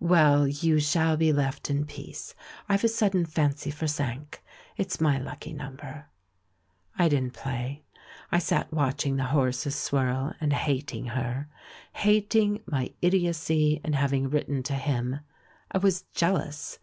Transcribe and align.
"Well, 0.00 0.48
you 0.48 0.80
shall 0.80 1.16
be 1.16 1.32
left 1.32 1.70
in 1.70 1.86
peace. 1.86 2.34
I've 2.68 2.82
a 2.82 2.88
sudden 2.88 3.24
fancy 3.24 3.70
for 3.70 3.86
Cinq. 3.86 4.42
It's 4.76 5.00
my 5.00 5.18
lucky 5.18 5.52
number." 5.52 6.06
I 6.98 7.08
didn't 7.08 7.34
play. 7.34 7.84
I 8.32 8.40
sat 8.40 8.72
watching 8.72 9.14
the 9.18 9.26
horses 9.26 9.76
swirl, 9.76 10.34
and 10.40 10.52
hating 10.52 11.04
her— 11.14 11.46
hating 11.92 12.60
my 12.66 12.92
idiocy 13.00 13.80
in 13.84 13.92
having 13.92 14.28
writ 14.28 14.48
ten 14.48 14.64
to 14.64 14.74
him. 14.74 15.20
I 15.70 15.78
was 15.78 16.02
jealous. 16.12 16.80